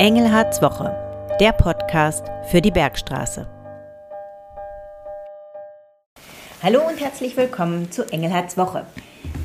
[0.00, 0.96] Engelhards Woche,
[1.40, 3.46] der Podcast für die Bergstraße.
[6.62, 8.86] Hallo und herzlich willkommen zu Engelhards Woche.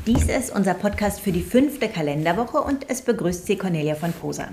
[0.07, 4.47] Dies ist unser Podcast für die fünfte Kalenderwoche und es begrüßt Sie Cornelia von Poser.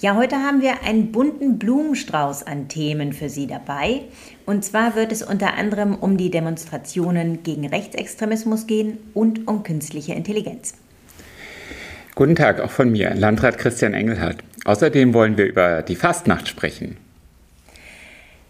[0.00, 4.00] Ja, heute haben wir einen bunten Blumenstrauß an Themen für Sie dabei.
[4.46, 10.12] Und zwar wird es unter anderem um die Demonstrationen gegen Rechtsextremismus gehen und um künstliche
[10.12, 10.74] Intelligenz.
[12.16, 14.38] Guten Tag auch von mir, Landrat Christian Engelhardt.
[14.66, 16.96] Außerdem wollen wir über die Fastnacht sprechen.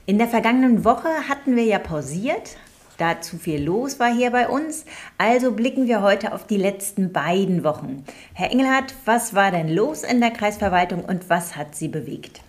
[0.06, 2.56] In der vergangenen Woche hatten wir ja pausiert,
[2.96, 4.86] da zu viel los war hier bei uns.
[5.18, 8.02] Also blicken wir heute auf die letzten beiden Wochen.
[8.32, 12.40] Herr Engelhardt, was war denn los in der Kreisverwaltung und was hat Sie bewegt?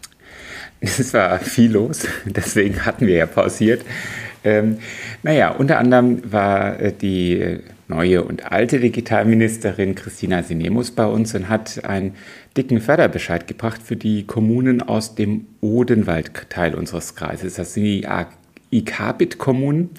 [0.80, 3.84] Es war viel los, deswegen hatten wir ja pausiert.
[4.46, 4.78] Ähm,
[5.24, 11.50] naja, unter anderem war äh, die neue und alte Digitalministerin Christina Sinemus bei uns und
[11.50, 12.16] hat einen
[12.56, 17.56] dicken Förderbescheid gebracht für die Kommunen aus dem Odenwald-Teil unseres Kreises.
[17.56, 18.08] Das sind die
[18.72, 19.92] IK-BIT-Kommunen,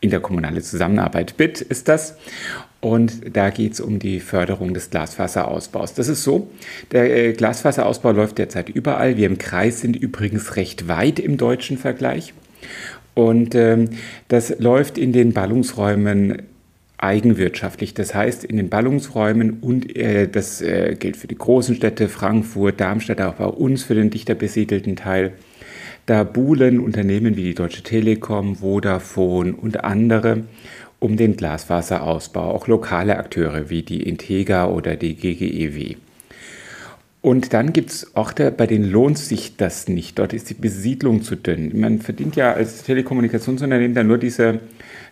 [0.00, 2.16] interkommunale Zusammenarbeit BIT ist das.
[2.80, 5.92] Und da geht es um die Förderung des Glasfaserausbaus.
[5.94, 6.50] Das ist so,
[6.92, 9.18] der äh, Glasfaserausbau läuft derzeit überall.
[9.18, 12.32] Wir im Kreis sind übrigens recht weit im deutschen Vergleich.
[13.12, 13.90] Und ähm,
[14.28, 16.42] das läuft in den Ballungsräumen
[17.02, 17.94] eigenwirtschaftlich.
[17.94, 22.80] Das heißt, in den Ballungsräumen und äh, das äh, gilt für die großen Städte, Frankfurt,
[22.80, 25.32] Darmstadt, auch bei uns für den dichter besiedelten Teil,
[26.06, 30.44] da buhlen Unternehmen wie die Deutsche Telekom, Vodafone und andere
[30.98, 35.96] um den Glasfaserausbau, auch lokale Akteure wie die Intega oder die GGEW.
[37.22, 40.18] Und dann gibt es Orte, bei denen lohnt sich das nicht.
[40.18, 41.78] Dort ist die Besiedlung zu dünn.
[41.78, 44.60] Man verdient ja als Telekommunikationsunternehmen dann nur diese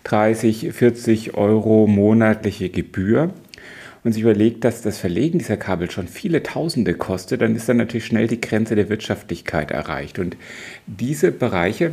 [0.04, 3.34] 30, 40 Euro monatliche Gebühr
[4.04, 7.76] und sich überlegt, dass das Verlegen dieser Kabel schon viele Tausende kostet, dann ist dann
[7.76, 10.18] natürlich schnell die Grenze der Wirtschaftlichkeit erreicht.
[10.18, 10.36] Und
[10.86, 11.90] diese Bereiche,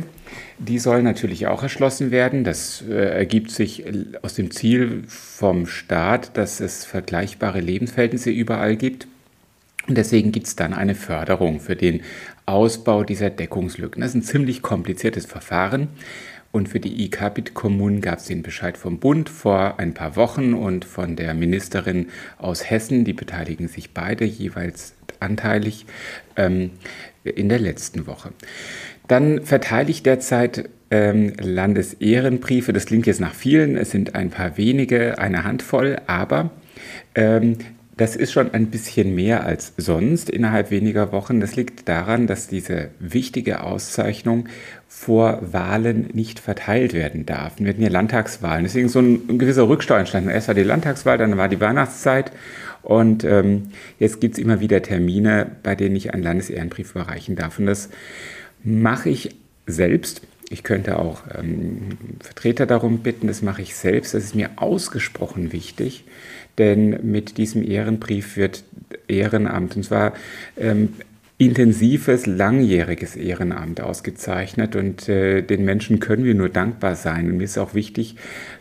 [0.58, 2.44] die sollen natürlich auch erschlossen werden.
[2.44, 3.84] Das äh, ergibt sich
[4.22, 9.08] aus dem Ziel vom Staat, dass es vergleichbare Lebensverhältnisse überall gibt.
[9.88, 12.02] Und deswegen gibt es dann eine Förderung für den
[12.44, 14.00] Ausbau dieser Deckungslücken.
[14.00, 15.88] Das ist ein ziemlich kompliziertes Verfahren.
[16.52, 20.84] Und für die IKBIT-Kommunen gab es den Bescheid vom Bund vor ein paar Wochen und
[20.84, 22.08] von der Ministerin
[22.38, 23.04] aus Hessen.
[23.04, 25.86] Die beteiligen sich beide jeweils anteilig
[26.36, 26.70] ähm,
[27.24, 28.30] in der letzten Woche.
[29.06, 32.72] Dann verteile ich derzeit ähm, Landesehrenbriefe.
[32.72, 33.76] Das klingt jetzt nach vielen.
[33.76, 36.50] Es sind ein paar wenige, eine Handvoll, aber
[37.14, 37.58] ähm,
[37.96, 41.40] das ist schon ein bisschen mehr als sonst innerhalb weniger Wochen.
[41.40, 44.48] Das liegt daran, dass diese wichtige Auszeichnung
[44.86, 47.54] vor Wahlen nicht verteilt werden darf.
[47.58, 50.28] Wir hatten ja Landtagswahlen, deswegen so ein, gewisser Rückstau entstanden.
[50.28, 52.32] Erst war die Landtagswahl, dann war die Weihnachtszeit
[52.82, 57.58] und ähm, jetzt gibt es immer wieder Termine, bei denen ich einen Landesehrenbrief überreichen darf.
[57.58, 57.88] Und das
[58.62, 59.36] mache ich
[59.66, 60.20] selbst.
[60.50, 61.88] Ich könnte auch ähm,
[62.20, 64.12] Vertreter darum bitten, das mache ich selbst.
[64.12, 66.04] Das ist mir ausgesprochen wichtig
[66.58, 68.64] denn mit diesem Ehrenbrief wird
[69.08, 70.14] Ehrenamt, und zwar
[70.56, 70.90] ähm,
[71.38, 77.30] intensives, langjähriges Ehrenamt ausgezeichnet und äh, den Menschen können wir nur dankbar sein.
[77.30, 78.16] Und mir ist auch wichtig,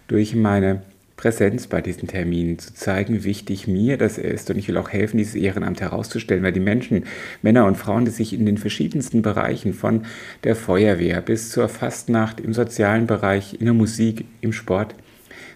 [0.07, 0.81] durch meine
[1.15, 4.49] Präsenz bei diesen Terminen zu zeigen, wie wichtig mir das ist.
[4.49, 7.05] Und ich will auch helfen, dieses Ehrenamt herauszustellen, weil die Menschen,
[7.41, 10.03] Männer und Frauen, die sich in den verschiedensten Bereichen von
[10.43, 14.95] der Feuerwehr bis zur Fastnacht, im sozialen Bereich, in der Musik, im Sport,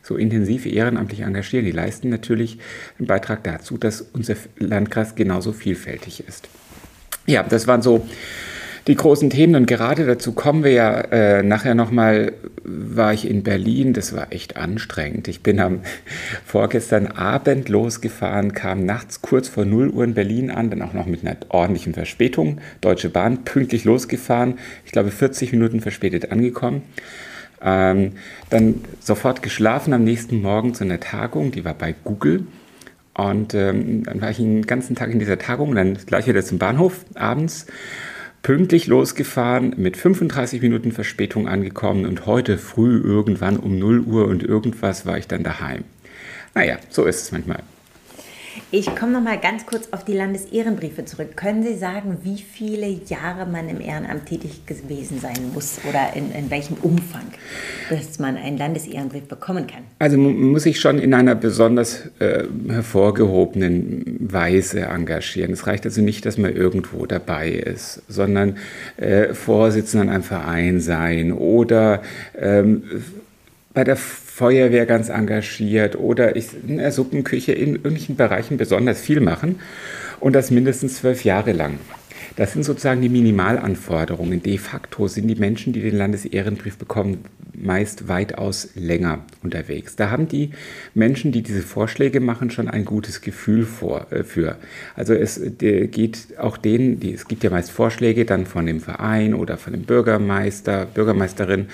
[0.02, 2.58] so intensiv ehrenamtlich engagieren, die leisten natürlich
[2.98, 6.50] einen Beitrag dazu, dass unser Landkreis genauso vielfältig ist.
[7.26, 8.08] Ja, das waren so
[8.88, 12.34] die großen Themen und gerade dazu kommen wir ja äh, nachher nochmal,
[12.64, 15.28] war ich in Berlin, das war echt anstrengend.
[15.28, 15.82] Ich bin am
[16.46, 21.06] vorgestern Abend losgefahren, kam nachts kurz vor 0 Uhr in Berlin an, dann auch noch
[21.06, 22.62] mit einer ordentlichen Verspätung.
[22.82, 24.56] Deutsche Bahn pünktlich losgefahren,
[24.86, 26.82] ich glaube 40 Minuten verspätet angekommen.
[27.62, 28.14] Ähm,
[28.50, 32.46] dann sofort geschlafen am nächsten Morgen zu einer Tagung, die war bei Google.
[33.14, 36.58] Und ähm, dann war ich den ganzen Tag in dieser Tagung, dann gleich wieder zum
[36.58, 37.66] Bahnhof abends,
[38.44, 44.44] pünktlich losgefahren, mit 35 Minuten Verspätung angekommen und heute früh irgendwann um 0 Uhr und
[44.44, 45.84] irgendwas war ich dann daheim.
[46.56, 47.62] Naja, so ist es manchmal.
[48.72, 51.36] Ich komme noch mal ganz kurz auf die Landesehrenbriefe zurück.
[51.36, 56.32] Können Sie sagen, wie viele Jahre man im Ehrenamt tätig gewesen sein muss oder in,
[56.32, 57.26] in welchem Umfang,
[57.90, 59.84] dass man einen Landesehrenbrief bekommen kann?
[60.00, 65.54] Also muss sich schon in einer besonders äh, hervorgehobenen Weise engagieren.
[65.54, 68.58] Es reicht also nicht, dass man irgendwo dabei ist, sondern
[68.98, 72.02] äh, Vorsitzender in einem Verein sein oder
[72.38, 72.84] ähm,
[73.74, 79.20] bei der Feuerwehr ganz engagiert oder ich in der Suppenküche in irgendwelchen Bereichen besonders viel
[79.20, 79.60] machen
[80.20, 81.80] und das mindestens zwölf Jahre lang.
[82.36, 84.42] Das sind sozusagen die Minimalanforderungen.
[84.42, 89.98] De facto sind die Menschen, die den Landesehrenbrief bekommen, meist weitaus länger unterwegs.
[89.98, 90.52] Da haben die
[90.94, 94.56] Menschen, die diese Vorschläge machen, schon ein gutes Gefühl vor, äh, für.
[94.96, 99.34] Also es geht auch denen, die, es gibt ja meist Vorschläge dann von dem Verein
[99.34, 101.68] oder von dem Bürgermeister, Bürgermeisterin,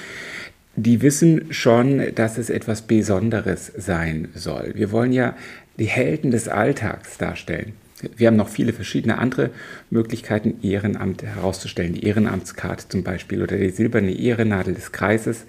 [0.76, 4.74] die wissen schon, dass es etwas Besonderes sein soll.
[4.76, 5.36] Wir wollen ja
[5.78, 7.74] die Helden des Alltags darstellen.
[8.18, 9.52] Wir haben noch viele verschiedene andere
[9.90, 11.94] Möglichkeiten, Ehrenamt herauszustellen.
[11.94, 15.46] Die Ehrenamtskarte zum Beispiel oder die silberne Ehrennadel des Kreises.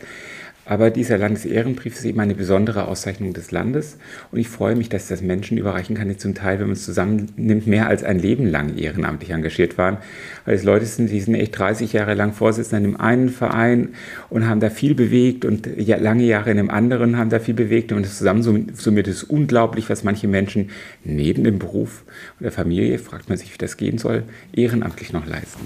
[0.69, 3.99] Aber dieser Landesehrenbrief ist eben eine besondere Auszeichnung des Landes.
[4.33, 6.85] Und ich freue mich, dass das Menschen überreichen kann, die zum Teil, wenn man es
[6.85, 9.99] zusammennimmt, mehr als ein Leben lang ehrenamtlich engagiert waren.
[10.45, 13.91] Weil es Leute sind, die sind echt 30 Jahre lang Vorsitzender in einem einen Verein
[14.29, 17.93] und haben da viel bewegt und lange Jahre in einem anderen haben da viel bewegt.
[17.93, 20.71] Und das zusammen somit ist unglaublich, was manche Menschen
[21.05, 22.03] neben dem Beruf
[22.41, 25.61] und der Familie, fragt man sich, wie das gehen soll, ehrenamtlich noch leisten.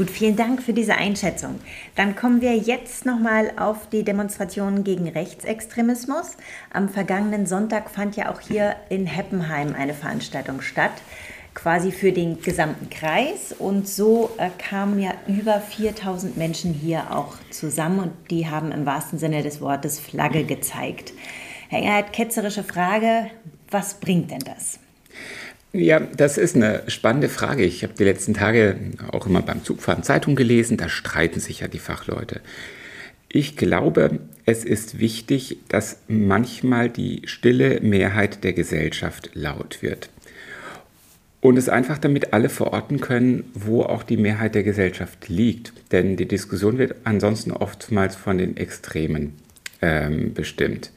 [0.00, 1.60] Gut, vielen Dank für diese Einschätzung.
[1.94, 6.38] Dann kommen wir jetzt nochmal auf die Demonstrationen gegen Rechtsextremismus.
[6.72, 10.92] Am vergangenen Sonntag fand ja auch hier in Heppenheim eine Veranstaltung statt,
[11.52, 13.54] quasi für den gesamten Kreis.
[13.58, 18.86] Und so äh, kamen ja über 4000 Menschen hier auch zusammen und die haben im
[18.86, 21.12] wahrsten Sinne des Wortes Flagge gezeigt.
[21.68, 23.30] Herr Erhard, ketzerische Frage,
[23.70, 24.80] was bringt denn das?
[25.72, 27.64] Ja, das ist eine spannende Frage.
[27.64, 28.76] Ich habe die letzten Tage
[29.12, 32.40] auch immer beim Zugfahren Zeitung gelesen, da streiten sich ja die Fachleute.
[33.28, 40.10] Ich glaube, es ist wichtig, dass manchmal die stille Mehrheit der Gesellschaft laut wird.
[41.40, 45.72] Und es einfach damit alle verorten können, wo auch die Mehrheit der Gesellschaft liegt.
[45.92, 49.34] Denn die Diskussion wird ansonsten oftmals von den Extremen
[49.80, 50.90] ähm, bestimmt.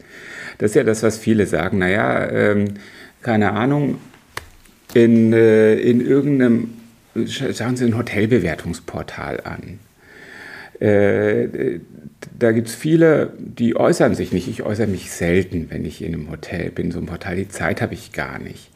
[0.58, 1.78] Das ist ja das, was viele sagen.
[1.78, 2.74] Naja, ähm,
[3.22, 4.00] keine Ahnung,
[4.96, 6.74] in, äh, in irgendeinem,
[7.16, 9.80] sagen Sie, ein Hotelbewertungsportal an.
[10.80, 11.80] Äh,
[12.38, 14.48] da gibt es viele, die äußern sich nicht.
[14.48, 17.36] Ich äußere mich selten, wenn ich in einem Hotel bin, so einem Portal.
[17.36, 18.70] Die Zeit habe ich gar nicht.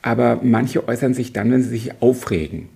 [0.00, 2.68] Aber manche äußern sich dann, wenn sie sich aufregen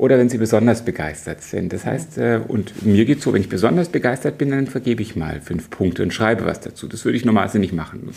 [0.00, 1.74] oder wenn sie besonders begeistert sind.
[1.74, 5.02] Das heißt, äh, und mir geht es so, wenn ich besonders begeistert bin, dann vergebe
[5.02, 6.88] ich mal fünf Punkte und schreibe was dazu.
[6.88, 8.08] Das würde ich normalerweise nicht machen.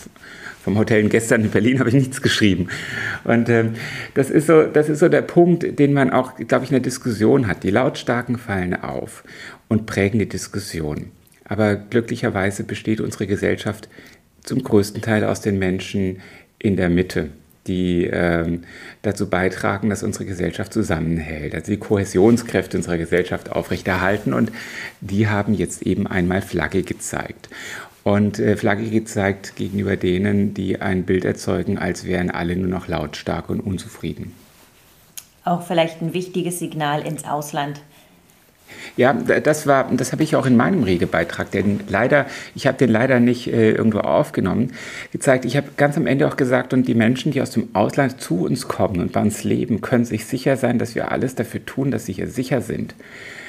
[0.63, 2.69] Vom Hotel gestern in Berlin habe ich nichts geschrieben.
[3.25, 3.73] Und ähm,
[4.13, 6.83] das, ist so, das ist so der Punkt, den man auch, glaube ich, in der
[6.83, 7.63] Diskussion hat.
[7.63, 9.25] Die Lautstarken fallen auf
[9.67, 11.07] und prägen die Diskussion.
[11.43, 13.89] Aber glücklicherweise besteht unsere Gesellschaft
[14.41, 16.21] zum größten Teil aus den Menschen
[16.59, 17.31] in der Mitte
[17.67, 18.63] die ähm,
[19.01, 24.33] dazu beitragen, dass unsere Gesellschaft zusammenhält, also die Kohäsionskräfte unserer Gesellschaft aufrechterhalten.
[24.33, 24.51] Und
[25.01, 27.49] die haben jetzt eben einmal Flagge gezeigt.
[28.03, 32.87] Und äh, Flagge gezeigt gegenüber denen, die ein Bild erzeugen, als wären alle nur noch
[32.87, 34.33] lautstark und unzufrieden.
[35.45, 37.81] Auch vielleicht ein wichtiges Signal ins Ausland.
[38.95, 42.25] Ja, das war, das habe ich auch in meinem Redebeitrag, denn leider,
[42.55, 44.73] ich habe den leider nicht äh, irgendwo aufgenommen,
[45.11, 45.45] gezeigt.
[45.45, 48.45] Ich habe ganz am Ende auch gesagt, und die Menschen, die aus dem Ausland zu
[48.45, 51.91] uns kommen und bei uns leben, können sich sicher sein, dass wir alles dafür tun,
[51.91, 52.95] dass sie hier sicher sind.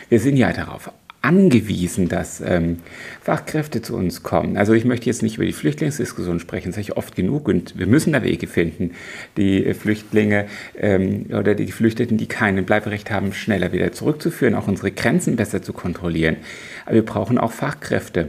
[0.08, 0.90] Wir sind ja darauf
[1.24, 2.80] angewiesen, dass ähm,
[3.22, 4.58] Fachkräfte zu uns kommen.
[4.58, 7.78] Also ich möchte jetzt nicht über die Flüchtlingsdiskussion sprechen, das sage ich oft genug und
[7.78, 8.92] wir müssen da Wege finden,
[9.38, 10.46] die Flüchtlinge
[10.78, 15.62] ähm, oder die Geflüchteten, die kein Bleiberecht haben, schneller wieder zurückzuführen, auch unsere Grenzen besser
[15.62, 16.36] zu kontrollieren.
[16.84, 18.28] Aber wir brauchen auch Fachkräfte.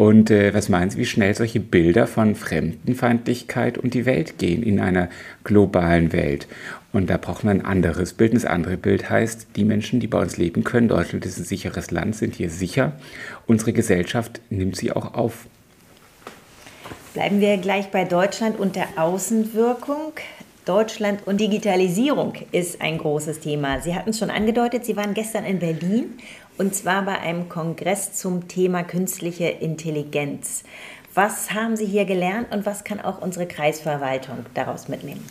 [0.00, 4.62] Und äh, was meinen Sie, wie schnell solche Bilder von Fremdenfeindlichkeit und die Welt gehen
[4.62, 5.10] in einer
[5.44, 6.48] globalen Welt?
[6.90, 8.32] Und da braucht man ein anderes Bild.
[8.32, 11.90] Das andere Bild heißt, die Menschen, die bei uns leben können, Deutschland ist ein sicheres
[11.90, 12.92] Land, sind hier sicher.
[13.46, 15.44] Unsere Gesellschaft nimmt sie auch auf.
[17.12, 20.14] Bleiben wir gleich bei Deutschland und der Außenwirkung.
[20.64, 23.80] Deutschland und Digitalisierung ist ein großes Thema.
[23.80, 26.18] Sie hatten es schon angedeutet, Sie waren gestern in Berlin
[26.58, 30.64] und zwar bei einem Kongress zum Thema künstliche Intelligenz.
[31.14, 35.24] Was haben Sie hier gelernt und was kann auch unsere Kreisverwaltung daraus mitnehmen?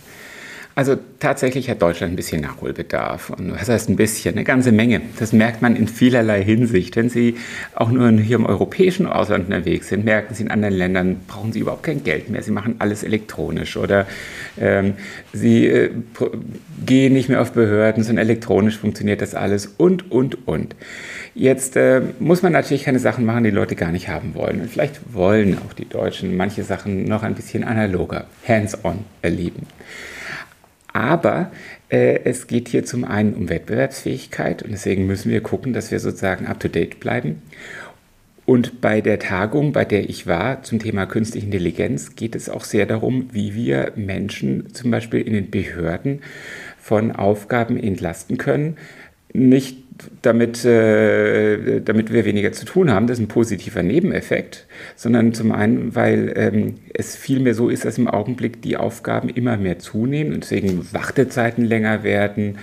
[0.79, 3.31] Also tatsächlich hat Deutschland ein bisschen Nachholbedarf.
[3.31, 4.35] Und was heißt ein bisschen?
[4.35, 5.01] Eine ganze Menge.
[5.19, 6.95] Das merkt man in vielerlei Hinsicht.
[6.95, 7.35] Wenn Sie
[7.75, 11.59] auch nur hier im europäischen Ausland unterwegs sind, merken Sie in anderen Ländern, brauchen Sie
[11.59, 12.41] überhaupt kein Geld mehr.
[12.43, 14.07] Sie machen alles elektronisch oder
[14.57, 14.93] ähm,
[15.33, 15.89] Sie äh,
[16.85, 20.77] gehen nicht mehr auf Behörden, sondern elektronisch funktioniert das alles und, und, und.
[21.35, 24.61] Jetzt äh, muss man natürlich keine Sachen machen, die Leute gar nicht haben wollen.
[24.61, 29.67] Und vielleicht wollen auch die Deutschen manche Sachen noch ein bisschen analoger, hands-on erleben.
[30.93, 31.51] Aber
[31.89, 35.99] äh, es geht hier zum einen um Wettbewerbsfähigkeit und deswegen müssen wir gucken, dass wir
[35.99, 37.41] sozusagen up-to-date bleiben.
[38.45, 42.63] Und bei der Tagung, bei der ich war zum Thema künstliche Intelligenz, geht es auch
[42.63, 46.21] sehr darum, wie wir Menschen zum Beispiel in den Behörden
[46.79, 48.77] von Aufgaben entlasten können.
[49.33, 49.77] Nicht
[50.21, 54.65] damit, äh, damit wir weniger zu tun haben, das ist ein positiver Nebeneffekt,
[54.95, 59.57] sondern zum einen, weil ähm, es vielmehr so ist, dass im Augenblick die Aufgaben immer
[59.57, 62.57] mehr zunehmen und deswegen Wartezeiten länger werden,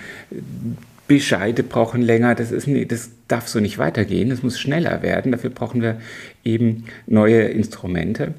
[1.07, 5.49] Bescheide brauchen länger, das, ist, das darf so nicht weitergehen, das muss schneller werden, dafür
[5.49, 6.01] brauchen wir
[6.43, 8.33] eben neue Instrumente.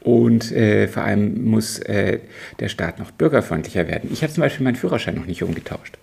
[0.00, 2.20] Und äh, vor allem muss äh,
[2.60, 4.08] der Staat noch bürgerfreundlicher werden.
[4.12, 5.98] Ich habe zum Beispiel meinen Führerschein noch nicht umgetauscht.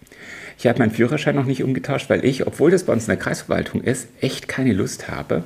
[0.57, 3.17] Ich habe meinen Führerschein noch nicht umgetauscht, weil ich, obwohl das bei uns in der
[3.17, 5.43] Kreisverwaltung ist, echt keine Lust habe.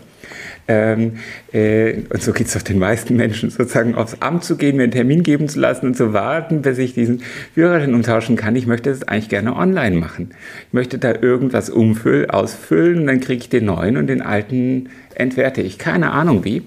[0.68, 1.18] Ähm,
[1.52, 4.84] äh, und so geht es doch den meisten Menschen, sozusagen aufs Amt zu gehen, mir
[4.84, 7.24] einen Termin geben zu lassen und zu warten, bis ich diesen
[7.56, 8.56] Führerschein umtauschen kann.
[8.56, 10.30] Ich möchte das eigentlich gerne online machen.
[10.68, 14.90] Ich möchte da irgendwas umfüllen, ausfüllen und dann kriege ich den neuen und den alten
[15.16, 15.80] entwerte ich.
[15.80, 16.62] Keine Ahnung wie.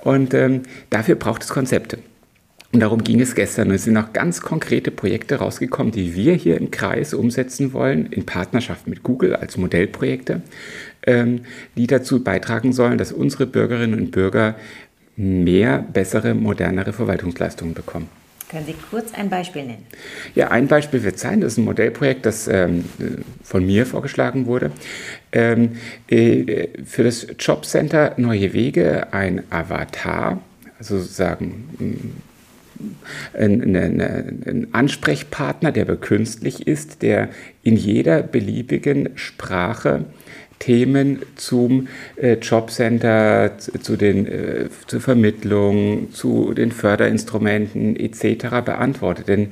[0.00, 1.98] Und ähm, dafür braucht es Konzepte.
[2.72, 3.68] Und darum ging es gestern.
[3.68, 8.06] Und es sind auch ganz konkrete Projekte rausgekommen, die wir hier im Kreis umsetzen wollen,
[8.06, 10.40] in Partnerschaft mit Google als Modellprojekte,
[11.06, 11.42] ähm,
[11.76, 14.56] die dazu beitragen sollen, dass unsere Bürgerinnen und Bürger
[15.16, 18.08] mehr, bessere, modernere Verwaltungsleistungen bekommen.
[18.48, 19.86] Können Sie kurz ein Beispiel nennen?
[20.34, 22.84] Ja, ein Beispiel wird sein, das ist ein Modellprojekt, das ähm,
[23.42, 24.70] von mir vorgeschlagen wurde.
[25.32, 25.76] Ähm,
[26.08, 30.40] äh, für das Jobcenter Neue Wege ein Avatar,
[30.78, 32.12] also sozusagen
[33.38, 37.28] ein, ein, ein Ansprechpartner, der bekünstlich ist, der
[37.62, 40.04] in jeder beliebigen Sprache
[40.62, 48.64] Themen zum äh, Jobcenter, zu, den, äh, zur Vermittlung, zu den Förderinstrumenten etc.
[48.64, 49.26] beantwortet.
[49.26, 49.48] Denn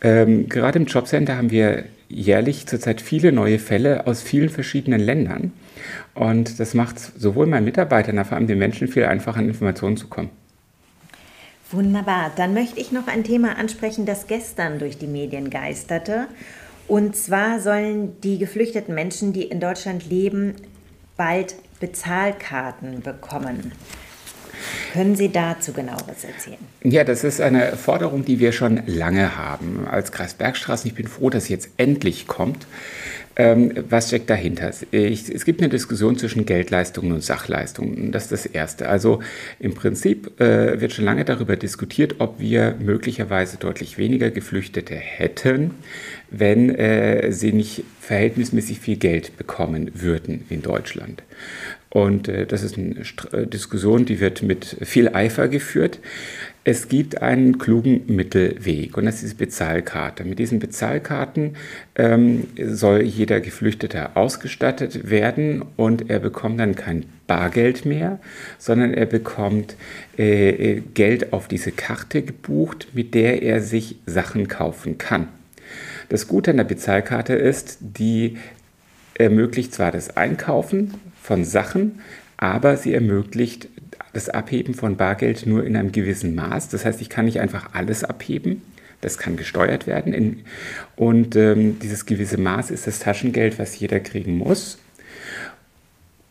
[0.00, 5.52] ähm, gerade im Jobcenter haben wir jährlich zurzeit viele neue Fälle aus vielen verschiedenen Ländern.
[6.14, 9.98] Und das macht sowohl meinen Mitarbeitern, als vor allem den Menschen viel einfacher, an Informationen
[9.98, 10.30] zu kommen.
[11.70, 12.32] Wunderbar.
[12.34, 16.26] Dann möchte ich noch ein Thema ansprechen, das gestern durch die Medien geisterte.
[16.86, 20.54] Und zwar sollen die geflüchteten Menschen, die in Deutschland leben,
[21.18, 23.72] bald Bezahlkarten bekommen.
[24.92, 26.58] Können Sie dazu genaueres erzählen?
[26.82, 30.88] Ja, das ist eine Forderung, die wir schon lange haben als Kreis Bergstraßen.
[30.88, 32.66] Ich bin froh, dass sie jetzt endlich kommt.
[33.40, 34.72] Ähm, was steckt dahinter?
[34.90, 38.10] Ich, es gibt eine Diskussion zwischen Geldleistungen und Sachleistungen.
[38.10, 38.88] Das ist das Erste.
[38.88, 39.20] Also
[39.60, 45.70] im Prinzip äh, wird schon lange darüber diskutiert, ob wir möglicherweise deutlich weniger Geflüchtete hätten,
[46.30, 51.22] wenn äh, sie nicht verhältnismäßig viel Geld bekommen würden in Deutschland.
[51.90, 56.00] Und äh, das ist eine St äh, Diskussion, die wird mit viel Eifer geführt.
[56.64, 60.24] Es gibt einen klugen Mittelweg und das ist diese Bezahlkarte.
[60.24, 61.56] Mit diesen Bezahlkarten
[61.94, 68.18] ähm, soll jeder Geflüchtete ausgestattet werden und er bekommt dann kein Bargeld mehr,
[68.58, 69.76] sondern er bekommt
[70.18, 75.28] äh, äh Geld auf diese Karte gebucht, mit der er sich Sachen kaufen kann.
[76.10, 78.36] Das Gute an der Bezahlkarte ist, die
[79.14, 80.94] ermöglicht zwar das Einkaufen
[81.28, 82.00] von Sachen,
[82.38, 83.68] aber sie ermöglicht
[84.14, 86.70] das Abheben von Bargeld nur in einem gewissen Maß.
[86.70, 88.62] Das heißt, ich kann nicht einfach alles abheben.
[89.02, 90.42] Das kann gesteuert werden.
[90.96, 94.78] und ähm, dieses gewisse Maß ist das Taschengeld, was jeder kriegen muss.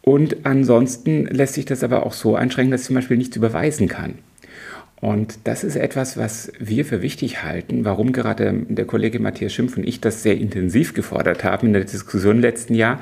[0.01, 3.87] Und ansonsten lässt sich das aber auch so einschränken, dass ich zum Beispiel nichts überweisen
[3.87, 4.15] kann.
[4.99, 9.77] Und das ist etwas, was wir für wichtig halten, warum gerade der Kollege Matthias Schimpf
[9.77, 12.99] und ich das sehr intensiv gefordert haben in der Diskussion im letzten Jahr.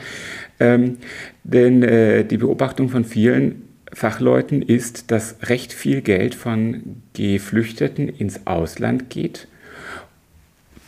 [0.59, 0.97] Ähm,
[1.43, 8.45] denn äh, die Beobachtung von vielen Fachleuten ist, dass recht viel Geld von Geflüchteten ins
[8.45, 9.47] Ausland geht.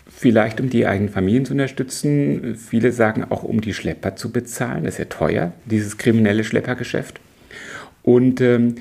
[0.09, 2.55] Vielleicht um die eigenen Familien zu unterstützen.
[2.55, 4.83] Viele sagen auch, um die Schlepper zu bezahlen.
[4.83, 7.21] Das ist ja teuer, dieses kriminelle Schleppergeschäft.
[8.03, 8.75] Und, ähm,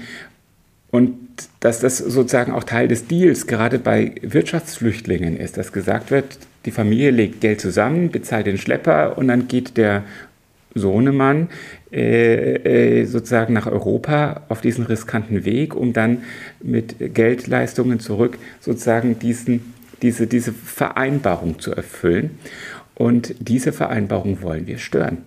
[0.96, 1.18] und
[1.60, 6.70] dass das sozusagen auch Teil des Deals gerade bei Wirtschaftsflüchtlingen ist, dass gesagt wird, die
[6.70, 10.04] Familie legt Geld zusammen, bezahlt den Schlepper und dann geht der
[10.74, 11.50] Sohnemann
[11.92, 16.22] äh, äh, sozusagen nach Europa auf diesen riskanten Weg, um dann
[16.62, 22.38] mit Geldleistungen zurück sozusagen diesen, diese, diese Vereinbarung zu erfüllen.
[22.94, 25.18] Und diese Vereinbarung wollen wir stören.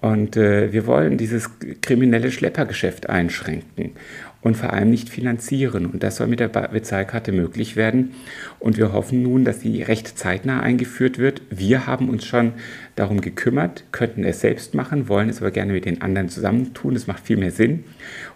[0.00, 1.48] Und äh, wir wollen dieses
[1.80, 3.92] kriminelle Schleppergeschäft einschränken
[4.42, 5.86] und vor allem nicht finanzieren.
[5.86, 8.14] Und das soll mit der Bezahlkarte möglich werden.
[8.58, 11.42] Und wir hoffen nun, dass sie recht zeitnah eingeführt wird.
[11.50, 12.54] Wir haben uns schon
[12.96, 16.94] darum gekümmert, könnten es selbst machen, wollen es aber gerne mit den anderen zusammentun.
[16.94, 17.84] Das macht viel mehr Sinn.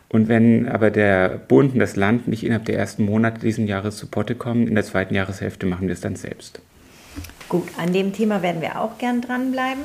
[0.08, 3.96] Und wenn aber der Bund und das Land nicht innerhalb der ersten Monate diesen Jahres
[3.96, 6.60] zu Potte kommen, in der zweiten Jahreshälfte machen wir es dann selbst.
[7.48, 9.82] Gut, an dem Thema werden wir auch gern dranbleiben.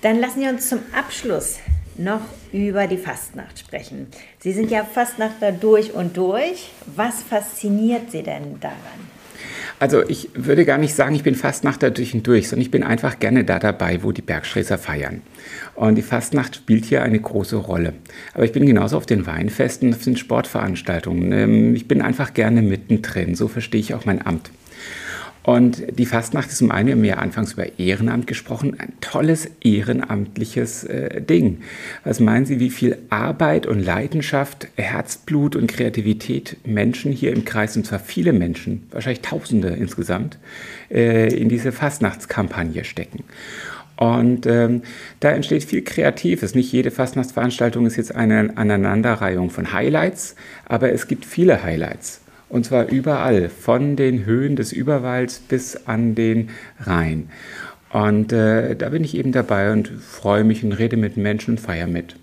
[0.00, 1.58] Dann lassen wir uns zum Abschluss
[1.98, 2.22] noch
[2.52, 4.06] über die Fastnacht sprechen.
[4.38, 6.70] Sie sind ja Fastnachtler durch und durch.
[6.94, 8.78] Was fasziniert Sie denn daran?
[9.78, 12.84] Also ich würde gar nicht sagen, ich bin Fastnachter durch und durch, sondern ich bin
[12.84, 15.22] einfach gerne da dabei, wo die Bergsträßer feiern.
[15.74, 17.94] Und die Fastnacht spielt hier eine große Rolle.
[18.32, 21.32] Aber ich bin genauso auf den Weinfesten, auf den Sportveranstaltungen.
[21.32, 23.34] Ähm, ich bin einfach gerne mittendrin.
[23.34, 24.50] So verstehe ich auch mein Amt.
[25.42, 29.50] Und die Fastnacht ist um eine, wir haben ja anfangs über Ehrenamt gesprochen, ein tolles
[29.60, 31.62] ehrenamtliches äh, Ding.
[32.04, 37.76] Was meinen Sie, wie viel Arbeit und Leidenschaft, Herzblut und Kreativität Menschen hier im Kreis,
[37.76, 40.38] und zwar viele Menschen, wahrscheinlich Tausende insgesamt,
[40.90, 43.24] äh, in diese Fastnachtskampagne stecken.
[43.96, 44.82] Und ähm,
[45.20, 46.54] da entsteht viel Kreatives.
[46.54, 50.34] Nicht jede Fastnachtsveranstaltung ist jetzt eine Aneinanderreihung von Highlights,
[50.66, 52.20] aber es gibt viele Highlights.
[52.52, 57.30] Und zwar überall, von den Höhen des Überwalds bis an den Rhein.
[57.88, 61.60] Und äh, da bin ich eben dabei und freue mich und rede mit Menschen und
[61.60, 62.16] feiere mit.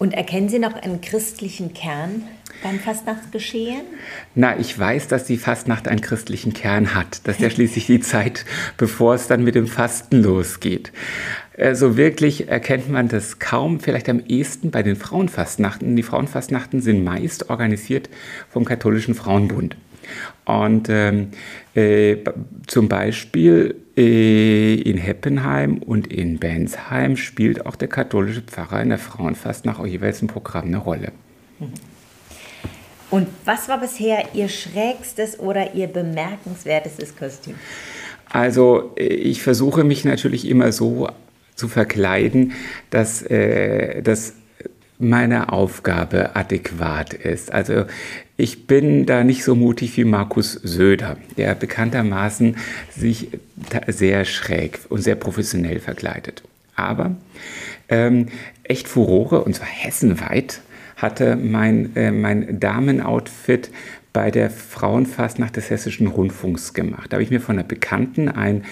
[0.00, 2.24] Und erkennen Sie noch einen christlichen Kern
[2.62, 3.82] beim Fastnachtsgeschehen?
[4.34, 7.20] Na, ich weiß, dass die Fastnacht einen christlichen Kern hat.
[7.24, 8.44] Das ist ja schließlich die Zeit,
[8.76, 10.92] bevor es dann mit dem Fasten losgeht.
[11.56, 15.94] So also wirklich erkennt man das kaum, vielleicht am ehesten bei den Frauenfastnachten.
[15.96, 18.08] Die Frauenfastnachten sind meist organisiert
[18.48, 19.76] vom Katholischen Frauenbund.
[20.44, 21.28] Und ähm,
[21.74, 22.16] äh,
[22.66, 28.98] zum Beispiel äh, in Heppenheim und in Bensheim spielt auch der katholische Pfarrer in der
[28.98, 31.12] Frauenfastnacht auch jeweils im Programm eine Rolle.
[33.12, 37.56] Und was war bisher Ihr schrägstes oder Ihr bemerkenswertestes Kostüm?
[38.30, 41.10] Also äh, ich versuche mich natürlich immer so
[41.54, 42.52] zu verkleiden,
[42.88, 44.32] dass äh, das
[44.98, 47.52] meine Aufgabe adäquat ist.
[47.52, 47.84] Also
[48.38, 52.56] ich bin da nicht so mutig wie Markus Söder, der bekanntermaßen
[52.96, 53.28] sich
[53.88, 56.42] sehr schräg und sehr professionell verkleidet.
[56.76, 57.16] Aber
[57.90, 58.28] ähm,
[58.62, 60.62] echt Furore, und zwar hessenweit,
[61.02, 63.70] hatte mein, äh, mein Damenoutfit
[64.12, 67.06] bei der Frauenfastnacht des Hessischen Rundfunks gemacht.
[67.12, 68.64] Da habe ich mir von einer Bekannten ein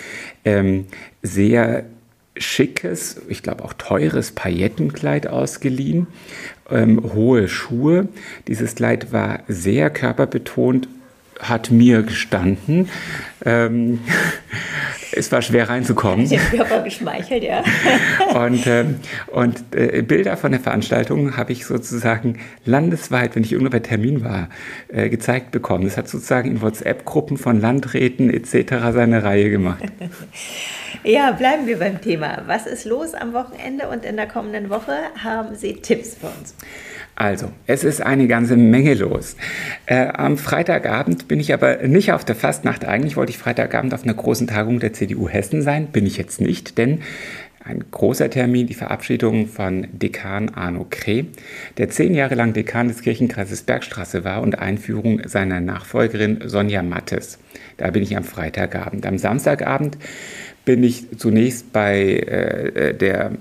[0.44, 0.87] ähm,
[1.22, 1.85] sehr
[2.37, 6.07] schickes, ich glaube auch teures Paillettenkleid ausgeliehen,
[6.70, 8.09] ähm, hohe Schuhe.
[8.48, 10.88] Dieses Kleid war sehr körperbetont,
[11.40, 12.88] hat mir gestanden.
[13.44, 14.00] Ähm,
[15.12, 16.29] es war schwer reinzukommen.
[16.29, 17.62] Den Körper geschmeichelt, ja.
[18.44, 18.96] und ähm,
[19.29, 24.25] und äh, Bilder von der Veranstaltung habe ich sozusagen landesweit, wenn ich irgendwo bei Termin
[24.25, 24.49] war,
[24.88, 25.85] äh, gezeigt bekommen.
[25.85, 28.75] Das hat sozusagen in WhatsApp-Gruppen von Landräten etc.
[28.92, 29.83] seine Reihe gemacht.
[31.05, 32.42] ja, bleiben wir beim Thema.
[32.46, 34.94] Was ist los am Wochenende und in der kommenden Woche?
[35.23, 36.55] Haben Sie Tipps für uns?
[37.14, 39.37] Also, es ist eine ganze Menge los.
[39.87, 42.87] Äh, am Freitagabend bin ich aber nicht auf der Fastnacht.
[42.87, 45.88] Eigentlich wollte ich Freitagabend auf einer großen Tagung der CDU Hessen sein.
[45.88, 47.01] Bin ich jetzt nicht, denn
[47.62, 51.25] ein großer Termin, die Verabschiedung von Dekan Arno Kreh,
[51.77, 57.38] der zehn Jahre lang Dekan des Kirchenkreises Bergstraße war und Einführung seiner Nachfolgerin Sonja Mattes.
[57.77, 59.05] Da bin ich am Freitagabend.
[59.05, 59.99] Am Samstagabend
[60.64, 63.33] bin ich zunächst bei äh, der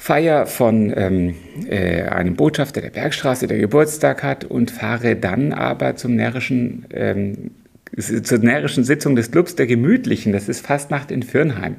[0.00, 1.34] Feier von ähm,
[1.68, 7.50] äh, einem Botschafter der Bergstraße, der Geburtstag hat und fahre dann aber zum närrischen, ähm,
[7.98, 10.32] zur närrischen Sitzung des Clubs der Gemütlichen.
[10.32, 11.76] Das ist Fastnacht in Firnheim.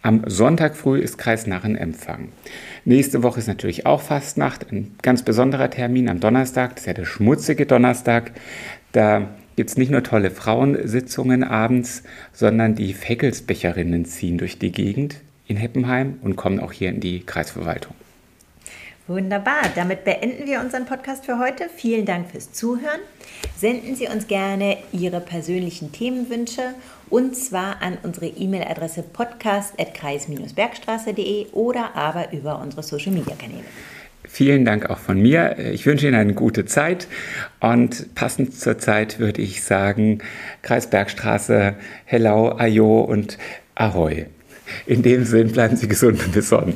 [0.00, 2.28] Am Sonntag früh ist Kreisnarrenempfang.
[2.86, 6.94] Nächste Woche ist natürlich auch Fastnacht, ein ganz besonderer Termin am Donnerstag, das ist ja
[6.94, 8.32] der schmutzige Donnerstag.
[8.92, 15.20] Da gibt es nicht nur tolle Frauensitzungen abends, sondern die Feckelsbecherinnen ziehen durch die Gegend
[15.48, 17.94] in Heppenheim und kommen auch hier in die Kreisverwaltung.
[19.08, 19.62] Wunderbar.
[19.76, 21.70] Damit beenden wir unseren Podcast für heute.
[21.74, 22.98] Vielen Dank fürs Zuhören.
[23.56, 26.74] Senden Sie uns gerne Ihre persönlichen Themenwünsche
[27.08, 33.62] und zwar an unsere E-Mail-Adresse podcast.kreis-bergstraße.de oder aber über unsere Social-Media-Kanäle.
[34.24, 35.56] Vielen Dank auch von mir.
[35.72, 37.06] Ich wünsche Ihnen eine gute Zeit
[37.60, 40.18] und passend zur Zeit würde ich sagen
[40.62, 43.38] Kreisbergstraße, Hello, Ayo und
[43.76, 44.26] Ahoi.
[44.86, 46.74] In dem Sinn bleiben Sie gesund und besonnen.